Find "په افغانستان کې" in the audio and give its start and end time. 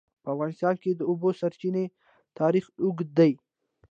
0.23-0.91